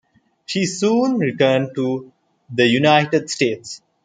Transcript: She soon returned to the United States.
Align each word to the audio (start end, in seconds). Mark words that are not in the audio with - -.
She 0.47 0.65
soon 0.65 1.19
returned 1.19 1.75
to 1.75 2.11
the 2.51 2.65
United 2.65 3.29
States. 3.29 3.83